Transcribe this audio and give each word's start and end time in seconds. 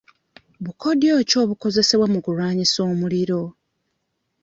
Bukodyo 0.63 1.13
ki 1.29 1.35
obukozesebwa 1.43 2.07
mu 2.13 2.19
kulwanyisa 2.25 2.79
omuliro? 2.91 3.41